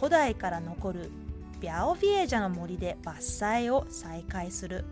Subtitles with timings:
[0.00, 1.10] 古代から残る
[1.60, 4.86] ビャオヴィエジャの森で伐採を再開する。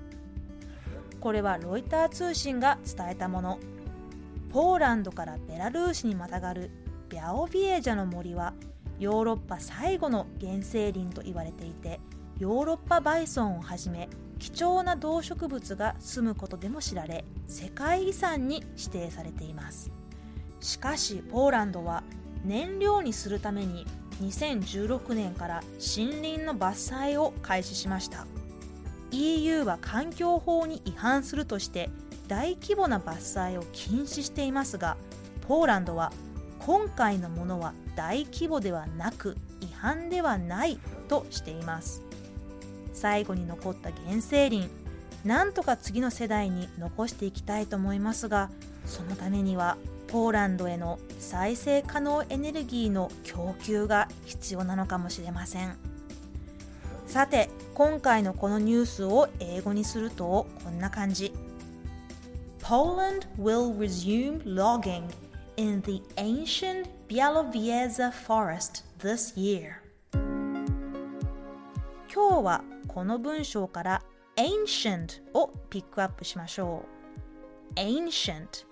[1.19, 3.59] これはロイター通信が伝えたもの。
[4.53, 6.71] ポーランドからベラルーシにまたがる
[7.09, 8.53] ビャオヴィエジャの森は
[8.99, 12.01] ヨーロッパ最後の原生林と言われていて
[12.39, 19.91] ヨーロッパバイソンをはじめ貴重な動植物が住むことでも知られ世界遺産に指定されています
[20.61, 22.03] しかしポーランドは
[22.45, 23.87] 燃料にするために
[24.21, 28.27] 2016年から森林の伐採を開始しました。
[29.11, 31.89] EU は環境法に違反するとして
[32.27, 34.99] 大規模な伐採を禁止していますが
[35.47, 36.13] ポーランドは
[36.59, 42.03] 今回のものは大規模ではなく違反ではないとしています。
[42.93, 44.69] 最後に残った原生林
[45.25, 48.51] なんとか次の世代に残していきたいと思いますが
[48.87, 49.77] そのためには
[50.09, 55.77] ポーランドへの再生可能エネルギーの供給が必要なのかもしれません。
[57.07, 61.33] さて今回のこのニュースを英語にするとこんな感じ。
[62.61, 65.05] Poland will resume logging
[65.57, 69.75] in the ancient Bialowieza forest this year.
[72.13, 74.03] 今日はこの文章から
[74.37, 76.85] ancient をピックアップしましょ
[77.77, 77.79] う。
[77.79, 78.67] ancient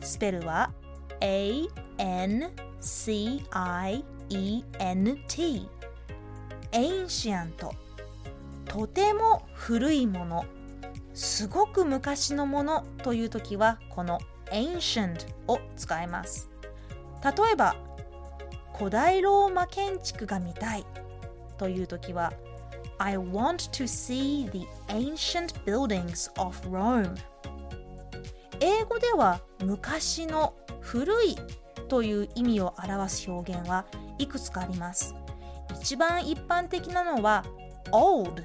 [0.00, 0.72] スペルは
[1.20, 2.50] A-N-C-I-E-N-T
[6.72, 7.70] ancient
[8.64, 10.44] とても古いもの
[11.14, 14.20] すごく昔のものという時はこの
[14.52, 16.48] ancient を使います
[17.24, 17.76] 例えば
[18.76, 20.86] 古代ローマ建築が見たい
[21.58, 22.32] という時は
[22.98, 27.14] I want to see the ancient buildings of Rome
[28.60, 31.36] 英語では昔の古い
[31.88, 33.84] という意味を表す表現は
[34.18, 35.14] いくつかあります。
[35.80, 37.44] 一番一般的なのは
[37.92, 38.42] old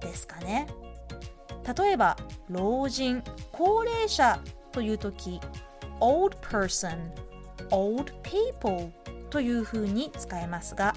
[0.00, 0.66] ですかね。
[1.76, 2.16] 例えば
[2.48, 3.22] 老人
[3.52, 4.40] 高齢者
[4.72, 5.40] という時
[6.00, 7.10] old person
[7.70, 8.90] old people
[9.30, 10.94] というふうに使えますが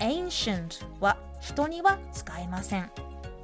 [0.00, 2.90] ancient は人には使えません。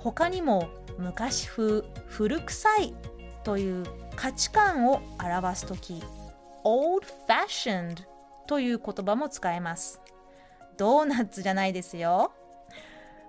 [0.00, 0.68] 他にも
[0.98, 2.94] 昔風古臭い
[3.44, 6.02] という価値観を表す時
[6.64, 8.04] old fashioned
[8.46, 10.00] という言葉も使えます
[10.76, 12.32] ドーナツじゃないですよ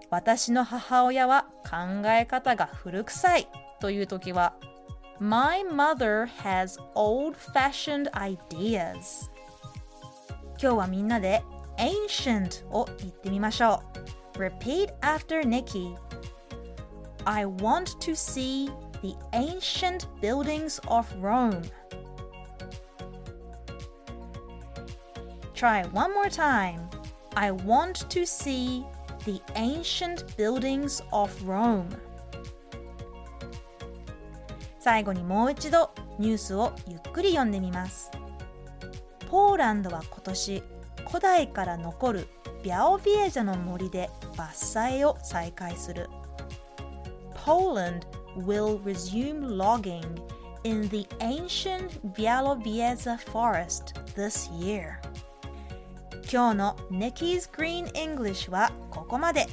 [0.09, 3.47] 私の母親は考え方が古臭い
[3.79, 4.55] という時は
[5.19, 9.29] My mother has old-fashioned ideas
[10.61, 11.43] 今日はみんなで
[11.77, 13.81] ancient を言ってみましょ
[14.35, 15.95] う Repeat after Nikki
[17.25, 18.69] I want to see
[19.01, 21.61] the ancient buildings of Rome
[25.55, 26.89] Try one more time
[27.33, 28.85] I want to see
[29.23, 31.87] the ancient buildings of Rome
[34.79, 38.11] 最後にもう一度ニュースをゆっくり読んでみます
[39.29, 40.63] ポーランドは今年
[41.07, 42.27] 古代から残る
[42.61, 46.09] ビャオヴィエジャの森で伐採を再開する
[47.33, 48.01] Poland
[48.37, 50.03] will resume logging
[50.63, 54.99] in the ancient Bialowieza forest this year
[56.31, 59.47] 今日の Nikki's Green English はここまで。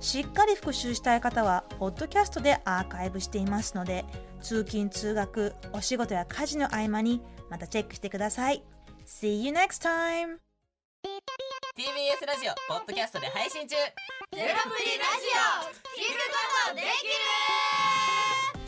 [0.00, 4.04] しっかり復習したい方はポッドキャストでアーカイブしていますので
[4.42, 8.62] 通勤通学お仕事や家事の合間にまたチェックしてください。
[9.06, 10.38] See you next time!
[11.74, 13.74] TBS ラジオポッドキャストで配信中。
[13.76, 13.90] ゼロ
[14.36, 15.74] プリラジオ。
[15.96, 16.84] 聞くことでき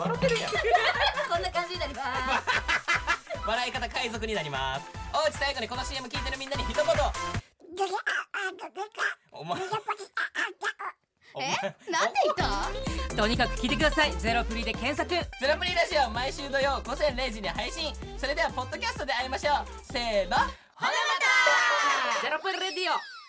[0.00, 0.50] 笑ってるやん。
[0.50, 1.42] こん。
[1.42, 4.88] な感じになります笑い方海賊になります。
[5.12, 6.84] おうち最後にこの CM 聞いてるみんなに一言。
[9.32, 9.60] お前
[11.38, 12.36] えなんて言っ
[13.08, 15.16] たとにかく聞いてくださいゼロプリで検索ゼ
[15.46, 20.88] ロプリラジオ毎週土曜午前0時に配信それではポッドキャストで会いましょうせーのほなま
[22.18, 23.19] たゼロプリレディオ